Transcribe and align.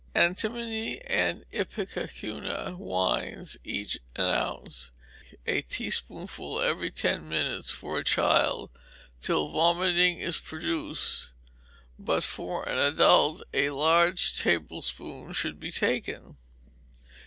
Antimony 0.15 0.99
and 1.03 1.45
ipecacuanha 1.53 2.75
wines, 2.75 3.53
of 3.53 3.61
each 3.63 3.99
an 4.15 4.23
ounce; 4.25 4.89
a 5.45 5.61
teaspoonful 5.61 6.59
every 6.59 6.89
ten 6.89 7.29
minutes 7.29 7.69
for 7.69 7.99
a 7.99 8.03
child 8.03 8.71
till 9.21 9.49
vomiting 9.49 10.19
is 10.19 10.39
produced; 10.39 11.33
but 11.99 12.23
for 12.23 12.67
an 12.67 12.79
adult 12.79 13.43
a 13.53 13.69
large 13.69 14.35
tablespoonful 14.41 15.33
should 15.33 15.59
be 15.59 15.71
taken. 15.71 16.35